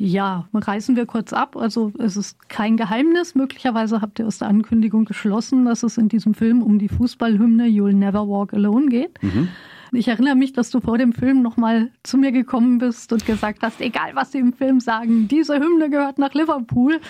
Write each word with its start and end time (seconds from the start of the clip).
Ja, 0.00 0.48
reißen 0.54 0.94
wir 0.94 1.06
kurz 1.06 1.32
ab. 1.32 1.56
Also 1.56 1.92
es 1.98 2.16
ist 2.16 2.48
kein 2.48 2.76
Geheimnis. 2.76 3.34
Möglicherweise 3.34 4.00
habt 4.00 4.20
ihr 4.20 4.28
aus 4.28 4.38
der 4.38 4.46
Ankündigung 4.46 5.04
geschlossen, 5.04 5.64
dass 5.64 5.82
es 5.82 5.98
in 5.98 6.08
diesem 6.08 6.34
Film 6.34 6.62
um 6.62 6.78
die 6.78 6.88
Fußballhymne 6.88 7.64
You'll 7.64 7.94
Never 7.94 8.28
Walk 8.28 8.54
Alone 8.54 8.86
geht. 8.86 9.20
Mhm. 9.22 9.48
Ich 9.90 10.06
erinnere 10.06 10.36
mich, 10.36 10.52
dass 10.52 10.70
du 10.70 10.80
vor 10.80 10.98
dem 10.98 11.12
Film 11.12 11.42
nochmal 11.42 11.90
zu 12.04 12.16
mir 12.16 12.30
gekommen 12.30 12.78
bist 12.78 13.12
und 13.12 13.26
gesagt 13.26 13.62
hast, 13.62 13.80
egal 13.80 14.14
was 14.14 14.30
sie 14.30 14.38
im 14.38 14.52
Film 14.52 14.78
sagen, 14.78 15.26
diese 15.26 15.58
Hymne 15.58 15.90
gehört 15.90 16.18
nach 16.18 16.32
Liverpool. 16.32 17.00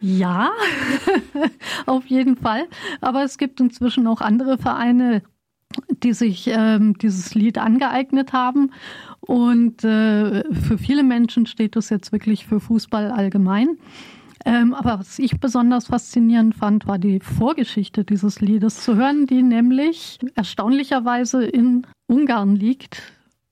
Ja, 0.00 0.50
auf 1.86 2.06
jeden 2.06 2.36
Fall. 2.36 2.66
Aber 3.02 3.24
es 3.24 3.36
gibt 3.36 3.60
inzwischen 3.60 4.06
auch 4.06 4.22
andere 4.22 4.56
Vereine, 4.56 5.22
die 6.02 6.12
sich 6.12 6.48
ähm, 6.52 6.96
dieses 6.98 7.34
Lied 7.34 7.58
angeeignet 7.58 8.32
haben. 8.32 8.72
Und 9.20 9.84
äh, 9.84 10.44
für 10.54 10.78
viele 10.78 11.02
Menschen 11.02 11.46
steht 11.46 11.76
es 11.76 11.90
jetzt 11.90 12.12
wirklich 12.12 12.46
für 12.46 12.60
Fußball 12.60 13.10
allgemein. 13.10 13.78
Ähm, 14.44 14.72
aber 14.74 15.00
was 15.00 15.18
ich 15.18 15.40
besonders 15.40 15.88
faszinierend 15.88 16.54
fand, 16.54 16.86
war 16.86 16.98
die 16.98 17.20
Vorgeschichte 17.20 18.04
dieses 18.04 18.40
Liedes 18.40 18.82
zu 18.82 18.96
hören, 18.96 19.26
die 19.26 19.42
nämlich 19.42 20.18
erstaunlicherweise 20.34 21.44
in 21.44 21.86
Ungarn 22.06 22.54
liegt. 22.56 23.02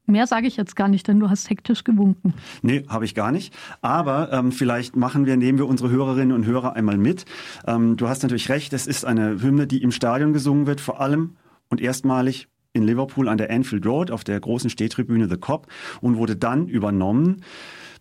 Mehr 0.06 0.28
sage 0.28 0.46
ich 0.46 0.56
jetzt 0.56 0.76
gar 0.76 0.86
nicht, 0.86 1.08
denn 1.08 1.18
du 1.18 1.28
hast 1.28 1.50
hektisch 1.50 1.82
gewunken. 1.82 2.32
Nee, 2.62 2.84
habe 2.88 3.04
ich 3.04 3.16
gar 3.16 3.32
nicht. 3.32 3.52
Aber 3.82 4.32
ähm, 4.32 4.52
vielleicht 4.52 4.94
machen 4.94 5.26
wir, 5.26 5.36
nehmen 5.36 5.58
wir 5.58 5.66
unsere 5.66 5.90
Hörerinnen 5.90 6.34
und 6.34 6.46
Hörer 6.46 6.74
einmal 6.74 6.96
mit. 6.96 7.24
Ähm, 7.66 7.96
du 7.96 8.08
hast 8.08 8.22
natürlich 8.22 8.48
recht, 8.48 8.72
es 8.72 8.86
ist 8.86 9.04
eine 9.04 9.42
Hymne, 9.42 9.66
die 9.66 9.82
im 9.82 9.90
Stadion 9.90 10.32
gesungen 10.32 10.68
wird, 10.68 10.80
vor 10.80 11.00
allem 11.00 11.34
und 11.68 11.80
erstmalig 11.80 12.48
in 12.72 12.82
Liverpool 12.82 13.28
an 13.28 13.38
der 13.38 13.50
Anfield 13.50 13.86
Road 13.86 14.10
auf 14.10 14.24
der 14.24 14.38
großen 14.38 14.70
Stehtribüne 14.70 15.28
The 15.28 15.38
Cop 15.38 15.66
und 16.00 16.16
wurde 16.16 16.36
dann 16.36 16.68
übernommen 16.68 17.42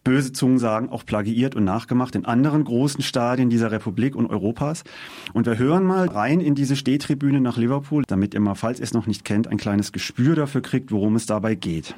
böse 0.06 0.32
Zungen 0.32 0.60
sagen, 0.60 0.88
auch 0.90 1.06
plagiiert 1.06 1.56
und 1.56 1.66
nachgemacht 1.66 2.16
in 2.16 2.24
anderen 2.24 2.64
großen 2.64 3.04
Stadien 3.04 3.50
dieser 3.50 3.72
Republik 3.72 4.16
und 4.16 4.28
Europas. 4.28 4.86
Und 5.34 5.48
wir 5.48 5.58
hören 5.58 5.84
mal 5.84 6.08
rein 6.08 6.40
in 6.40 6.56
diese 6.56 6.78
Stehtribüne 6.78 7.42
nach 7.42 7.58
Liverpool, 7.58 8.04
damit 8.08 8.34
ihr 8.34 8.40
mal, 8.40 8.56
falls 8.56 8.80
ihr 8.80 8.84
es 8.84 8.94
noch 8.94 9.08
nicht 9.08 9.26
kennt, 9.26 9.50
ein 9.50 9.58
kleines 9.58 9.92
Gespür 9.92 10.36
dafür 10.36 10.62
kriegt, 10.62 10.92
worum 10.92 11.18
es 11.18 11.26
dabei 11.26 11.56
geht. 11.56 11.96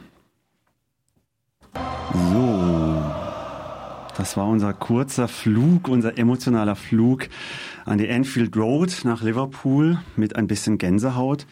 So, 2.14 2.87
das 4.18 4.36
war 4.36 4.48
unser 4.48 4.74
kurzer 4.74 5.28
Flug, 5.28 5.88
unser 5.88 6.18
emotionaler 6.18 6.76
Flug 6.76 7.28
an 7.86 8.00
die 8.00 8.10
Anfield 8.10 8.58
Road 8.58 9.02
nach 9.04 9.22
Liverpool 9.22 10.00
mit 10.16 10.36
ein 10.36 10.48
bisschen 10.48 10.78
Gänsehaut. 10.78 11.46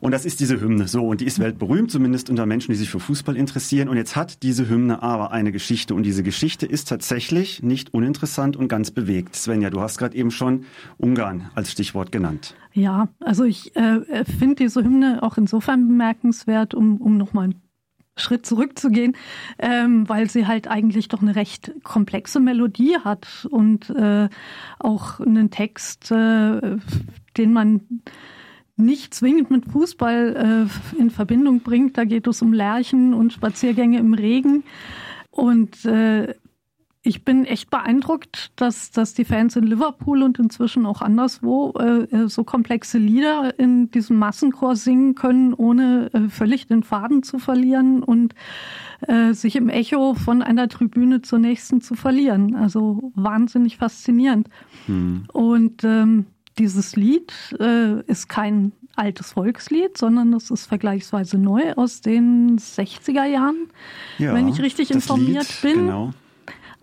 Und 0.00 0.12
das 0.12 0.24
ist 0.24 0.40
diese 0.40 0.60
Hymne. 0.60 0.88
So, 0.88 1.06
und 1.06 1.20
die 1.20 1.24
ist 1.24 1.38
weltberühmt, 1.38 1.90
zumindest 1.90 2.30
unter 2.30 2.46
Menschen, 2.46 2.70
die 2.70 2.76
sich 2.76 2.90
für 2.90 3.00
Fußball 3.00 3.36
interessieren. 3.36 3.88
Und 3.88 3.96
jetzt 3.96 4.14
hat 4.16 4.42
diese 4.42 4.68
Hymne 4.68 5.02
aber 5.02 5.32
eine 5.32 5.52
Geschichte. 5.52 5.94
Und 5.94 6.02
diese 6.02 6.22
Geschichte 6.22 6.66
ist 6.66 6.88
tatsächlich 6.88 7.62
nicht 7.62 7.94
uninteressant 7.94 8.56
und 8.56 8.68
ganz 8.68 8.90
bewegt. 8.90 9.34
Svenja, 9.36 9.70
du 9.70 9.80
hast 9.80 9.98
gerade 9.98 10.16
eben 10.16 10.30
schon 10.30 10.64
Ungarn 10.98 11.50
als 11.54 11.72
Stichwort 11.72 12.12
genannt. 12.12 12.54
Ja, 12.72 13.08
also 13.20 13.44
ich 13.44 13.74
äh, 13.74 14.24
finde 14.38 14.56
diese 14.56 14.84
Hymne 14.84 15.22
auch 15.22 15.38
insofern 15.38 15.88
bemerkenswert, 15.88 16.74
um, 16.74 16.98
um 17.00 17.16
nochmal 17.16 17.44
einen 17.44 17.65
Schritt 18.16 18.46
zurückzugehen, 18.46 19.16
ähm, 19.58 20.08
weil 20.08 20.28
sie 20.30 20.46
halt 20.46 20.68
eigentlich 20.68 21.08
doch 21.08 21.22
eine 21.22 21.36
recht 21.36 21.72
komplexe 21.84 22.40
Melodie 22.40 22.96
hat 23.04 23.46
und 23.50 23.90
äh, 23.90 24.28
auch 24.78 25.20
einen 25.20 25.50
Text, 25.50 26.10
äh, 26.10 26.78
den 27.36 27.52
man 27.52 27.80
nicht 28.76 29.14
zwingend 29.14 29.50
mit 29.50 29.66
Fußball 29.66 30.68
äh, 30.68 30.98
in 30.98 31.10
Verbindung 31.10 31.60
bringt. 31.60 31.96
Da 31.96 32.04
geht 32.04 32.26
es 32.26 32.42
um 32.42 32.52
Lerchen 32.52 33.14
und 33.14 33.32
Spaziergänge 33.32 33.98
im 33.98 34.14
Regen. 34.14 34.64
Und 35.30 35.84
äh, 35.84 36.34
ich 37.06 37.24
bin 37.24 37.44
echt 37.44 37.70
beeindruckt, 37.70 38.50
dass, 38.56 38.90
dass 38.90 39.14
die 39.14 39.24
Fans 39.24 39.54
in 39.54 39.64
Liverpool 39.64 40.22
und 40.22 40.40
inzwischen 40.40 40.86
auch 40.86 41.02
anderswo 41.02 41.72
äh, 41.78 42.28
so 42.28 42.42
komplexe 42.42 42.98
Lieder 42.98 43.56
in 43.58 43.90
diesem 43.92 44.18
Massenchor 44.18 44.74
singen 44.74 45.14
können, 45.14 45.54
ohne 45.54 46.10
äh, 46.12 46.28
völlig 46.28 46.66
den 46.66 46.82
Faden 46.82 47.22
zu 47.22 47.38
verlieren 47.38 48.02
und 48.02 48.34
äh, 49.06 49.34
sich 49.34 49.54
im 49.54 49.68
Echo 49.68 50.14
von 50.14 50.42
einer 50.42 50.68
Tribüne 50.68 51.22
zur 51.22 51.38
nächsten 51.38 51.80
zu 51.80 51.94
verlieren. 51.94 52.56
Also 52.56 53.12
wahnsinnig 53.14 53.76
faszinierend. 53.76 54.48
Hm. 54.86 55.26
Und 55.32 55.84
ähm, 55.84 56.26
dieses 56.58 56.96
Lied 56.96 57.32
äh, 57.60 58.00
ist 58.02 58.28
kein 58.28 58.72
altes 58.96 59.32
Volkslied, 59.32 59.96
sondern 59.96 60.32
es 60.32 60.50
ist 60.50 60.66
vergleichsweise 60.66 61.38
neu 61.38 61.74
aus 61.74 62.00
den 62.00 62.58
60er 62.58 63.24
Jahren, 63.24 63.68
ja, 64.18 64.34
wenn 64.34 64.48
ich 64.48 64.60
richtig 64.60 64.90
informiert 64.90 65.62
Lied, 65.62 65.74
bin. 65.74 65.86
Genau. 65.86 66.12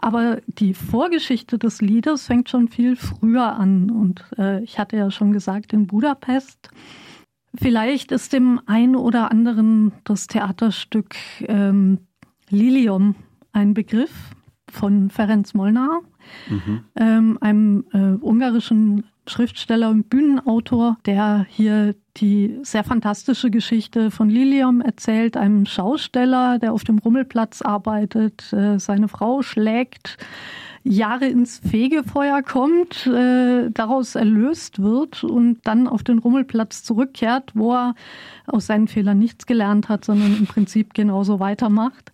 Aber 0.04 0.42
die 0.48 0.74
Vorgeschichte 0.74 1.58
des 1.58 1.82
Liedes 1.82 2.28
fängt 2.28 2.50
schon 2.50 2.68
viel 2.68 2.98
früher 2.98 3.56
an. 3.56 3.90
Und 3.90 4.26
äh, 4.38 4.62
ich 4.62 4.78
hatte 4.78 4.98
ja 4.98 5.10
schon 5.12 5.32
gesagt, 5.32 5.72
in 5.72 5.88
Budapest. 5.88 6.70
Vielleicht 7.56 8.12
ist 8.12 8.34
dem 8.34 8.60
einen 8.66 8.98
oder 8.98 9.32
anderen 9.32 9.94
das 10.04 10.28
Theaterstück 10.28 11.16
ähm, 11.48 12.00
Lilium 12.50 13.16
ein 13.54 13.74
Begriff 13.74 14.12
von 14.70 15.10
Ferenc 15.10 15.54
Molnar, 15.54 16.02
mhm. 16.50 16.84
ähm, 16.96 17.38
einem 17.40 17.86
äh, 17.94 18.22
ungarischen 18.22 19.06
Schriftsteller 19.28 19.90
und 19.90 20.10
Bühnenautor, 20.10 20.98
der 21.06 21.46
hier 21.50 21.96
die 22.18 22.60
sehr 22.62 22.84
fantastische 22.84 23.50
Geschichte 23.50 24.12
von 24.12 24.30
Lilium 24.30 24.82
erzählt, 24.82 25.36
einem 25.36 25.66
Schausteller, 25.66 26.60
der 26.60 26.74
auf 26.74 26.84
dem 26.84 27.00
Rummelplatz 27.00 27.62
arbeitet, 27.62 28.54
äh, 28.54 28.78
seine 28.80 29.08
Frau 29.08 29.42
schlägt, 29.42 30.18
Jahre 30.84 31.28
ins 31.28 31.60
Fegefeuer 31.60 32.42
kommt, 32.44 33.08
äh, 33.08 33.70
daraus 33.72 34.16
erlöst 34.16 34.82
wird 34.82 35.24
und 35.24 35.60
dann 35.64 35.88
auf 35.88 36.04
den 36.04 36.20
Rummelplatz 36.20 36.84
zurückkehrt, 36.84 37.52
wo 37.54 37.74
er 37.74 37.96
aus 38.46 38.68
seinen 38.68 38.90
Fehlern 38.90 39.18
nichts 39.18 39.46
gelernt 39.46 39.88
hat, 39.88 40.04
sondern 40.04 40.36
im 40.38 40.46
Prinzip 40.46 40.94
genauso 40.94 41.40
weitermacht. 41.40 42.12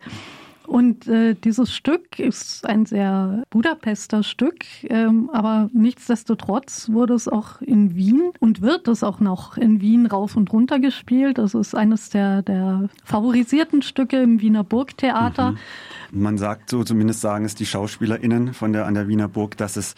Und 0.69 1.07
äh, 1.07 1.33
dieses 1.33 1.73
Stück 1.73 2.19
ist 2.19 2.63
ein 2.69 2.85
sehr 2.85 3.43
Budapester 3.49 4.21
Stück, 4.21 4.65
ähm, 4.83 5.31
aber 5.33 5.67
nichtsdestotrotz 5.73 6.89
wurde 6.91 7.15
es 7.15 7.27
auch 7.27 7.59
in 7.61 7.95
Wien 7.95 8.33
und 8.39 8.61
wird 8.61 8.87
es 8.87 9.03
auch 9.03 9.19
noch 9.19 9.57
in 9.57 9.81
Wien 9.81 10.05
rauf 10.05 10.35
und 10.35 10.53
runter 10.53 10.77
gespielt. 10.77 11.39
Das 11.39 11.55
ist 11.55 11.73
eines 11.73 12.11
der, 12.11 12.43
der 12.43 12.87
favorisierten 13.03 13.81
Stücke 13.81 14.21
im 14.21 14.41
Wiener 14.41 14.63
Burgtheater. 14.63 15.53
Mhm. 15.53 15.57
Man 16.11 16.37
sagt 16.37 16.69
so, 16.69 16.83
zumindest 16.83 17.21
sagen 17.21 17.45
es 17.45 17.55
die 17.55 17.65
SchauspielerInnen 17.65 18.53
von 18.53 18.71
der, 18.71 18.85
an 18.85 18.93
der 18.93 19.07
Wiener 19.07 19.27
Burg, 19.27 19.57
dass 19.57 19.75
es 19.75 19.95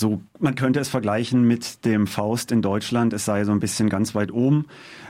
so, 0.00 0.22
man 0.38 0.54
könnte 0.54 0.80
es 0.80 0.88
vergleichen 0.88 1.46
mit 1.46 1.84
dem 1.84 2.06
Faust 2.06 2.52
in 2.52 2.62
Deutschland. 2.62 3.12
Es 3.12 3.26
sei 3.26 3.44
so 3.44 3.52
ein 3.52 3.60
bisschen 3.60 3.90
ganz 3.90 4.14
weit 4.14 4.32
oben 4.32 4.64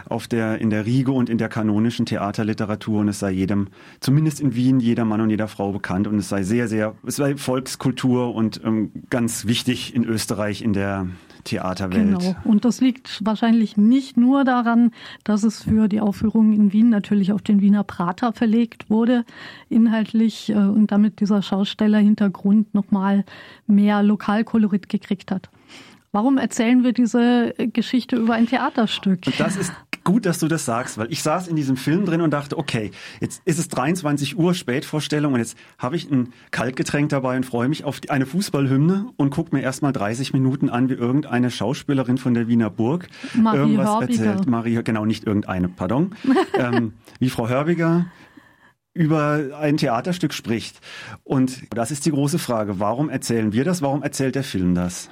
auf 0.09 0.27
der, 0.27 0.61
in 0.61 0.69
der 0.69 0.85
Riege 0.85 1.13
und 1.13 1.31
in 1.31 1.39
der 1.39 1.49
kanonischen 1.49 2.07
Theaterliteratur 2.07 3.01
und 3.01 3.09
es 3.09 3.21
sei 3.21 3.31
jedem, 3.31 3.69
zumindest 4.01 4.41
in 4.41 4.57
Wien, 4.57 4.81
jeder 4.81 5.05
Mann 5.05 5.21
und 5.21 5.31
jeder 5.31 5.47
Frau 5.47 5.71
bekannt 5.71 6.09
und 6.09 6.19
es 6.19 6.29
sei 6.29 6.43
sehr, 6.43 6.67
sehr, 6.67 6.97
es 7.07 7.17
sei 7.17 7.37
Volkskultur 7.37 8.35
und 8.35 8.61
ähm, 8.65 8.91
ganz 9.11 9.47
wichtig 9.47 9.95
in 9.95 10.05
Österreich 10.05 10.61
in 10.61 10.73
der 10.73 11.07
Theaterwelt. 11.45 12.19
Genau. 12.19 12.37
Und 12.45 12.65
das 12.65 12.81
liegt 12.81 13.25
wahrscheinlich 13.25 13.77
nicht 13.77 14.17
nur 14.17 14.45
daran, 14.45 14.93
dass 15.25 15.43
es 15.43 15.63
für 15.63 15.89
die 15.89 16.01
Aufführung 16.01 16.53
in 16.53 16.73
Wien 16.73 16.89
natürlich 16.89 17.33
auf 17.33 17.43
den 17.43 17.61
Wiener 17.61 17.85
Prater 17.85 18.33
verlegt 18.33 18.91
wurde, 18.91 19.25
inhaltlich 19.69 20.51
äh, 20.51 20.55
und 20.55 20.93
damit 20.93 21.21
dieser 21.21 21.43
Schaustellerhintergrund 21.43 22.75
nochmal 22.75 23.25
mehr 23.67 24.03
Lokalkolorit 24.03 24.89
gekriegt 24.89 25.31
hat. 25.31 25.51
Warum 26.13 26.39
erzählen 26.39 26.83
wir 26.83 26.93
diese 26.93 27.55
Geschichte 27.73 28.17
über 28.17 28.35
ein 28.35 28.47
Theaterstück? 28.47 29.21
Und 29.27 29.39
das 29.39 29.57
ist 29.57 29.73
gut, 30.05 30.27
dass 30.27 30.39
du 30.39 30.49
das 30.49 30.65
sagst, 30.65 30.99
weil 30.99 31.11
ich 31.13 31.23
saß 31.23 31.49
in 31.49 31.57
diesem 31.57 31.77
Film 31.77 32.05
drin 32.05 32.21
und 32.21 32.31
dachte, 32.31 32.59
okay, 32.59 32.91
jetzt 33.21 33.43
ist 33.45 33.59
es 33.59 33.69
23 33.69 34.39
Uhr 34.39 34.55
Spätvorstellung 34.55 35.35
und 35.35 35.41
jetzt 35.41 35.57
habe 35.79 35.97
ich 35.97 36.11
ein 36.11 36.33
Kaltgetränk 36.51 37.11
dabei 37.11 37.37
und 37.37 37.45
freue 37.45 37.69
mich 37.69 37.85
auf 37.85 38.01
eine 38.09 38.27
Fußballhymne 38.27 39.11
und 39.17 39.31
gucke 39.31 39.55
mir 39.55 39.63
erstmal 39.63 39.93
30 39.93 40.33
Minuten 40.33 40.69
an, 40.69 40.89
wie 40.89 40.95
irgendeine 40.95 41.51
Schauspielerin 41.51 42.19
von 42.19 42.35
der 42.35 42.49
Wiener 42.49 42.71
Burg 42.71 43.09
Marie 43.35 43.59
irgendwas 43.59 43.87
Hörbiger. 43.87 44.25
erzählt. 44.25 44.47
Marie, 44.47 44.83
genau, 44.83 45.05
nicht 45.05 45.25
irgendeine, 45.25 45.69
pardon. 45.69 46.15
ähm, 46.55 46.95
wie 47.19 47.31
Frau 47.31 47.49
Hörbiger 47.49 48.07
über 48.93 49.57
ein 49.59 49.77
Theaterstück 49.77 50.33
spricht. 50.35 50.81
Und 51.23 51.63
das 51.71 51.91
ist 51.91 52.07
die 52.07 52.11
große 52.11 52.39
Frage. 52.39 52.81
Warum 52.81 53.09
erzählen 53.09 53.53
wir 53.53 53.65
das? 53.65 53.83
Warum 53.83 54.03
erzählt 54.03 54.35
der 54.35 54.45
Film 54.45 54.75
das? 54.75 55.11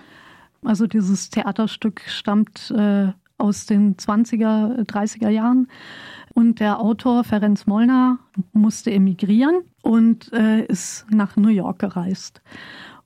Also 0.64 0.86
dieses 0.86 1.30
Theaterstück 1.30 2.02
stammt 2.08 2.72
äh, 2.76 3.12
aus 3.38 3.66
den 3.66 3.96
20er, 3.96 4.84
30er 4.84 5.28
Jahren. 5.28 5.68
Und 6.34 6.60
der 6.60 6.80
Autor 6.80 7.24
Ferenc 7.24 7.66
Molnar 7.66 8.18
musste 8.52 8.92
emigrieren 8.92 9.62
und 9.82 10.32
äh, 10.32 10.64
ist 10.66 11.06
nach 11.10 11.36
New 11.36 11.48
York 11.48 11.78
gereist. 11.78 12.42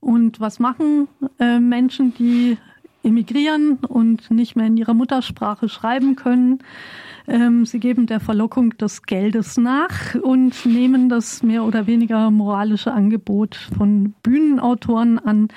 Und 0.00 0.40
was 0.40 0.58
machen 0.58 1.08
äh, 1.38 1.60
Menschen, 1.60 2.12
die 2.14 2.58
emigrieren 3.02 3.78
und 3.88 4.30
nicht 4.30 4.56
mehr 4.56 4.66
in 4.66 4.76
ihrer 4.76 4.94
Muttersprache 4.94 5.68
schreiben 5.68 6.16
können. 6.16 6.60
Ähm, 7.28 7.64
sie 7.66 7.78
geben 7.78 8.06
der 8.06 8.20
Verlockung 8.20 8.76
des 8.78 9.02
Geldes 9.02 9.56
nach 9.56 10.14
und 10.16 10.66
nehmen 10.66 11.08
das 11.08 11.42
mehr 11.42 11.64
oder 11.64 11.86
weniger 11.86 12.30
moralische 12.30 12.92
Angebot 12.92 13.54
von 13.54 14.14
Bühnenautoren 14.22 15.18
an, 15.18 15.48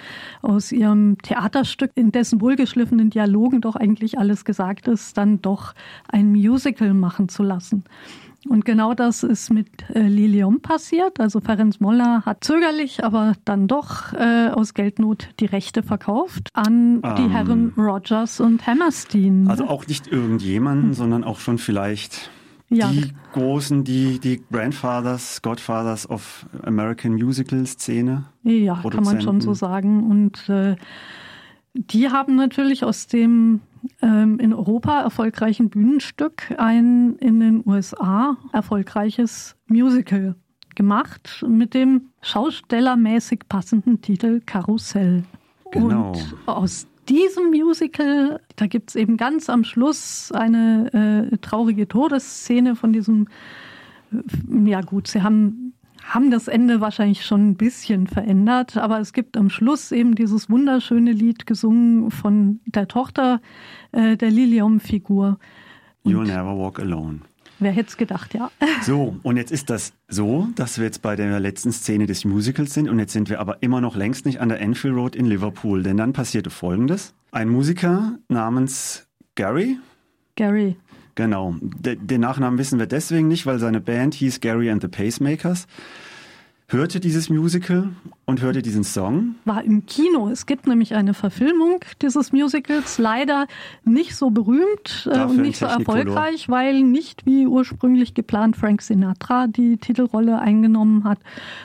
aus 0.42 0.72
ihrem 0.72 1.18
Theaterstück, 1.24 1.92
in 1.96 2.12
dessen 2.12 2.40
wohlgeschliffenen 2.40 3.10
Dialogen 3.10 3.62
doch 3.62 3.76
eigentlich 3.76 4.20
alles 4.20 4.46
gesagt 4.46 4.88
ist, 4.88 5.18
dann 5.18 5.42
doch 5.42 5.74
ein 6.08 6.32
Musical 6.32 6.94
machen 6.94 7.30
zu 7.30 7.42
lassen. 7.42 7.84
Und 8.48 8.64
genau 8.64 8.94
das 8.94 9.24
ist 9.24 9.52
mit 9.52 9.68
äh, 9.90 10.02
Lilium 10.02 10.62
passiert. 10.62 11.20
Also 11.20 11.40
Ferenc 11.40 11.82
Moller 11.82 12.24
hat 12.26 12.44
zögerlich, 12.44 13.04
aber 13.04 13.34
dann 13.44 13.68
doch 13.68 14.14
äh, 14.14 14.50
aus 14.50 14.74
Geldnot 14.74 15.30
die 15.40 15.46
Rechte 15.46 15.82
verkauft 15.82 16.50
an 16.54 17.00
um, 17.00 17.16
die 17.16 17.24
ähm. 17.24 17.30
Herren 17.30 17.74
Rogers 17.76 18.40
und 18.40 18.66
Hammerstein. 18.68 19.48
Also 19.48 19.68
auch 19.68 19.88
nicht 19.88 20.08
irgendjemanden, 20.08 20.90
hm. 20.90 20.94
sondern 20.94 21.24
auch 21.24 21.40
schon 21.40 21.58
vielleicht 21.58 22.30
ja. 22.70 22.90
die 22.90 23.12
großen, 23.34 23.84
die, 23.84 24.20
die 24.20 24.42
Grandfathers, 24.52 25.42
Godfathers 25.42 26.10
of 26.10 26.46
American 26.64 27.14
Musical 27.14 27.66
Szene. 27.66 28.26
Ja, 28.44 28.82
kann 28.82 29.04
man 29.04 29.22
schon 29.22 29.42
so 29.42 29.54
sagen. 29.54 30.04
Und 30.10 30.50
äh, 30.50 30.76
die 31.74 32.10
haben 32.10 32.36
natürlich 32.36 32.84
aus 32.84 33.08
dem 33.08 33.62
ähm, 34.02 34.40
in 34.40 34.54
Europa 34.54 35.02
erfolgreichen 35.02 35.70
Bühnenstück 35.70 36.54
ein 36.58 37.16
in 37.18 37.40
den 37.40 37.64
USA 37.66 38.38
erfolgreiches 38.54 39.56
Musical 39.68 40.36
gemacht 40.76 41.44
mit 41.48 41.74
dem 41.74 42.10
schaustellermäßig 42.22 43.42
passenden 43.48 44.02
Titel 44.02 44.42
Karussell. 44.46 45.24
Genau. 45.72 46.10
Und 46.10 46.36
aus 46.46 46.88
diesem 47.08 47.50
Musical, 47.52 48.42
da 48.56 48.68
gibt 48.68 48.90
es 48.90 48.96
eben 48.96 49.18
ganz 49.18 49.50
am 49.50 49.64
Schluss 49.64 50.32
eine 50.32 51.30
äh, 51.32 51.38
traurige 51.38 51.88
Todesszene 51.88 52.76
von 52.76 52.94
diesem, 52.94 53.28
äh, 54.12 54.70
ja 54.70 54.82
gut, 54.82 55.08
sie 55.08 55.22
haben 55.22 55.65
haben 56.08 56.32
das 56.32 56.48
Ende 56.48 56.82
wahrscheinlich 56.82 57.26
schon 57.26 57.50
ein 57.50 57.56
bisschen 57.56 58.08
verändert, 58.08 58.78
aber 58.78 59.00
es 59.00 59.14
gibt 59.14 59.38
am 59.38 59.50
Schluss 59.50 59.92
eben 59.92 60.16
dieses 60.16 60.50
wunderschöne 60.50 61.12
Lied 61.12 61.46
gesungen 61.46 62.12
von 62.12 62.60
der 62.66 62.88
Tochter 62.88 63.42
äh, 63.92 64.16
der 64.16 64.32
Lilium-Figur. 64.32 65.40
You'll 66.06 66.26
never 66.26 66.58
walk 66.58 66.80
alone. 66.80 67.22
Wer 67.60 67.72
hätte 67.72 67.90
es 67.90 67.98
gedacht, 67.98 68.34
ja. 68.34 68.52
So, 68.84 69.16
und 69.24 69.38
jetzt 69.38 69.52
ist 69.52 69.70
das 69.70 69.94
so, 70.08 70.48
dass 70.56 70.78
wir 70.78 70.86
jetzt 70.86 71.02
bei 71.02 71.16
der 71.16 71.40
letzten 71.40 71.72
Szene 71.72 72.06
des 72.06 72.26
Musicals 72.26 72.74
sind 72.74 72.90
und 72.90 73.00
jetzt 73.00 73.14
sind 73.14 73.30
wir 73.30 73.40
aber 73.40 73.64
immer 73.64 73.82
noch 73.82 73.96
längst 73.96 74.26
nicht 74.26 74.40
an 74.42 74.50
der 74.50 74.62
Enfield 74.62 74.96
Road 74.96 75.16
in 75.16 75.26
Liverpool, 75.26 75.82
denn 75.82 75.98
dann 75.98 76.14
passierte 76.14 76.50
Folgendes. 76.50 77.14
Ein 77.32 77.50
Musiker 77.50 78.18
namens 78.28 79.08
Gary. 79.36 79.78
Gary. 80.36 80.76
Genau. 81.16 81.56
den 81.62 82.22
Nachnamen 82.22 82.60
wissen 82.60 82.78
wir 82.78 82.88
deswegen 82.88 83.28
nicht, 83.28 83.46
weil 83.46 83.60
seine 83.60 83.80
Band 83.80 84.14
hieß 84.16 84.42
Gary 84.42 84.70
and 84.70 84.82
the 84.82 84.90
Pacemakers. 84.90 85.68
Hörte 86.68 87.00
dieses 87.00 87.30
Musical 87.30 87.90
und 88.26 88.42
hörte 88.42 88.64
diesen 88.64 88.84
Song. 88.84 89.36
War 89.46 89.64
im 89.64 89.86
Kino. 89.86 90.30
Es 90.30 90.48
gibt 90.48 90.66
nämlich 90.66 90.96
eine 90.96 91.14
Verfilmung 91.14 91.82
dieses 92.02 92.34
Musicals, 92.34 92.98
leider 92.98 93.46
nicht 93.84 94.16
so 94.16 94.32
berühmt 94.32 95.08
äh, 95.12 95.20
und 95.26 95.38
nicht 95.38 95.60
so 95.60 95.68
erfolgreich, 95.68 96.50
weil 96.50 96.82
nicht 96.82 97.28
wie 97.28 97.46
ursprünglich 97.46 98.16
geplant 98.16 98.58
Frank 98.58 98.82
Sinatra 98.82 99.46
die 99.46 99.78
Titelrolle 99.78 100.40
eingenommen 100.40 101.04
hat, 101.04 101.20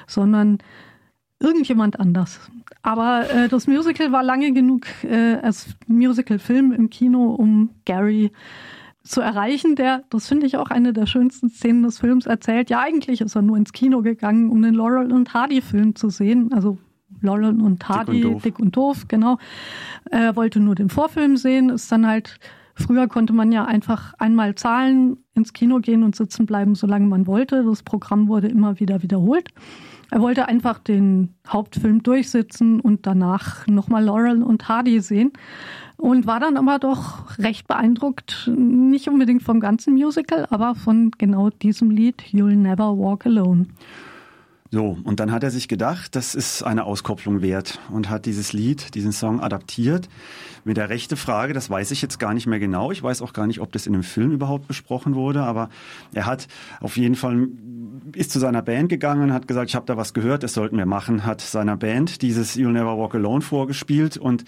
sondern 0.06 0.58
irgendjemand 1.40 1.98
anders. 1.98 2.38
Aber 2.82 3.24
äh, 3.30 3.48
das 3.48 3.66
Musical 3.66 4.12
war 4.12 4.22
lange 4.22 4.52
genug 4.52 4.84
äh, 5.02 5.36
als 5.36 5.76
Musical-Film 5.86 6.72
im 6.72 6.90
Kino, 6.90 7.34
um 7.34 7.70
Gary 7.86 8.32
zu 9.02 9.20
erreichen, 9.20 9.76
der, 9.76 10.04
das 10.10 10.28
finde 10.28 10.46
ich 10.46 10.56
auch 10.56 10.70
eine 10.70 10.92
der 10.92 11.06
schönsten 11.06 11.48
Szenen 11.48 11.82
des 11.82 11.98
Films, 11.98 12.26
erzählt, 12.26 12.70
ja, 12.70 12.80
eigentlich 12.80 13.20
ist 13.20 13.34
er 13.34 13.42
nur 13.42 13.56
ins 13.56 13.72
Kino 13.72 14.02
gegangen, 14.02 14.50
um 14.50 14.60
den 14.62 14.74
Laurel 14.74 15.12
und 15.12 15.32
Hardy-Film 15.32 15.94
zu 15.94 16.10
sehen. 16.10 16.52
Also 16.52 16.78
Laurel 17.20 17.60
und 17.60 17.88
Hardy, 17.88 18.20
Dick 18.20 18.30
und, 18.30 18.44
Dick 18.44 18.58
und 18.58 18.76
Doof, 18.76 19.06
genau. 19.08 19.38
Er 20.10 20.36
wollte 20.36 20.60
nur 20.60 20.74
den 20.74 20.90
Vorfilm 20.90 21.36
sehen, 21.36 21.70
ist 21.70 21.90
dann 21.90 22.06
halt, 22.06 22.38
früher 22.74 23.08
konnte 23.08 23.32
man 23.32 23.52
ja 23.52 23.64
einfach 23.64 24.14
einmal 24.18 24.54
zahlen, 24.54 25.18
ins 25.34 25.52
Kino 25.52 25.80
gehen 25.80 26.02
und 26.02 26.14
sitzen 26.14 26.46
bleiben, 26.46 26.74
solange 26.74 27.06
man 27.06 27.26
wollte. 27.26 27.64
Das 27.64 27.82
Programm 27.82 28.28
wurde 28.28 28.48
immer 28.48 28.78
wieder 28.80 29.02
wiederholt. 29.02 29.48
Er 30.10 30.20
wollte 30.20 30.48
einfach 30.48 30.78
den 30.78 31.34
Hauptfilm 31.46 32.02
durchsitzen 32.02 32.80
und 32.80 33.06
danach 33.06 33.66
nochmal 33.66 34.04
Laurel 34.04 34.42
und 34.42 34.68
Hardy 34.68 35.00
sehen 35.00 35.32
und 36.00 36.26
war 36.26 36.40
dann 36.40 36.56
aber 36.56 36.78
doch 36.78 37.38
recht 37.38 37.68
beeindruckt, 37.68 38.50
nicht 38.56 39.08
unbedingt 39.08 39.42
vom 39.42 39.60
ganzen 39.60 39.94
Musical, 39.94 40.46
aber 40.50 40.74
von 40.74 41.10
genau 41.18 41.50
diesem 41.50 41.90
Lied 41.90 42.22
You'll 42.32 42.56
Never 42.56 42.98
Walk 42.98 43.26
Alone. 43.26 43.66
So, 44.72 44.96
und 45.02 45.18
dann 45.18 45.32
hat 45.32 45.42
er 45.42 45.50
sich 45.50 45.66
gedacht, 45.66 46.14
das 46.14 46.36
ist 46.36 46.62
eine 46.62 46.84
Auskopplung 46.84 47.42
wert 47.42 47.80
und 47.90 48.08
hat 48.08 48.24
dieses 48.24 48.52
Lied, 48.52 48.94
diesen 48.94 49.10
Song 49.10 49.40
adaptiert. 49.40 50.08
Mit 50.64 50.76
der 50.76 50.88
rechte 50.88 51.16
Frage, 51.16 51.52
das 51.52 51.70
weiß 51.70 51.90
ich 51.90 52.02
jetzt 52.02 52.18
gar 52.18 52.34
nicht 52.34 52.46
mehr 52.46 52.58
genau. 52.58 52.90
Ich 52.90 53.02
weiß 53.02 53.22
auch 53.22 53.32
gar 53.32 53.46
nicht, 53.46 53.60
ob 53.60 53.72
das 53.72 53.86
in 53.86 53.94
einem 53.94 54.02
Film 54.02 54.32
überhaupt 54.32 54.68
besprochen 54.68 55.14
wurde, 55.14 55.42
aber 55.42 55.68
er 56.12 56.26
hat 56.26 56.48
auf 56.80 56.96
jeden 56.96 57.14
Fall 57.14 57.48
ist 58.14 58.30
zu 58.30 58.38
seiner 58.38 58.62
Band 58.62 58.88
gegangen 58.88 59.22
und 59.22 59.32
hat 59.32 59.48
gesagt, 59.48 59.70
ich 59.70 59.76
habe 59.76 59.86
da 59.86 59.96
was 59.96 60.14
gehört, 60.14 60.42
das 60.42 60.54
sollten 60.54 60.76
wir 60.76 60.86
machen, 60.86 61.24
hat 61.24 61.40
seiner 61.40 61.76
Band 61.76 62.22
dieses 62.22 62.56
You'll 62.56 62.72
Never 62.72 62.98
Walk 62.98 63.14
Alone 63.14 63.42
vorgespielt 63.42 64.16
und 64.16 64.44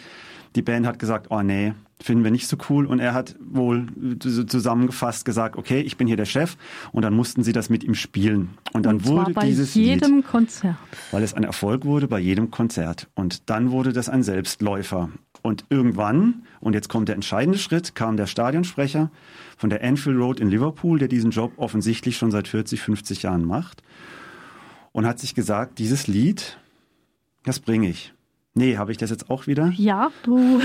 die 0.54 0.62
Band 0.62 0.86
hat 0.86 0.98
gesagt, 0.98 1.28
oh 1.30 1.42
nee, 1.42 1.72
finden 2.02 2.24
wir 2.24 2.30
nicht 2.30 2.46
so 2.46 2.56
cool. 2.68 2.86
Und 2.86 3.00
er 3.00 3.14
hat 3.14 3.36
wohl 3.40 3.86
zusammengefasst 4.18 5.24
gesagt, 5.24 5.56
okay, 5.56 5.80
ich 5.80 5.96
bin 5.96 6.06
hier 6.06 6.16
der 6.16 6.26
Chef. 6.26 6.56
Und 6.92 7.02
dann 7.02 7.14
mussten 7.14 7.42
sie 7.42 7.52
das 7.52 7.70
mit 7.70 7.84
ihm 7.84 7.94
spielen. 7.94 8.50
Und 8.72 8.84
dann 8.84 8.96
und 8.96 9.06
wurde 9.06 9.32
bei 9.32 9.46
dieses 9.46 9.74
jedem 9.74 10.16
Lied, 10.16 10.26
Konzert. 10.26 10.76
weil 11.10 11.22
es 11.22 11.34
ein 11.34 11.44
Erfolg 11.44 11.84
wurde 11.84 12.08
bei 12.08 12.18
jedem 12.18 12.50
Konzert. 12.50 13.08
Und 13.14 13.48
dann 13.48 13.70
wurde 13.70 13.92
das 13.92 14.08
ein 14.08 14.22
Selbstläufer. 14.22 15.10
Und 15.42 15.64
irgendwann, 15.70 16.46
und 16.60 16.74
jetzt 16.74 16.88
kommt 16.88 17.08
der 17.08 17.16
entscheidende 17.16 17.58
Schritt, 17.58 17.96
kam 17.96 18.16
der 18.16 18.26
Stadionsprecher 18.26 19.10
von 19.56 19.70
der 19.70 19.82
Anfield 19.82 20.16
Road 20.16 20.40
in 20.40 20.48
Liverpool, 20.48 20.98
der 20.98 21.08
diesen 21.08 21.32
Job 21.32 21.52
offensichtlich 21.56 22.16
schon 22.16 22.30
seit 22.30 22.46
40, 22.46 22.80
50 22.80 23.22
Jahren 23.22 23.44
macht, 23.44 23.82
und 24.92 25.06
hat 25.06 25.18
sich 25.18 25.34
gesagt, 25.34 25.78
dieses 25.78 26.06
Lied, 26.06 26.58
das 27.44 27.58
bringe 27.58 27.88
ich. 27.88 28.14
Nee, 28.54 28.76
habe 28.76 28.92
ich 28.92 28.98
das 28.98 29.10
jetzt 29.10 29.30
auch 29.30 29.46
wieder? 29.46 29.72
Ja, 29.76 30.10
du. 30.22 30.60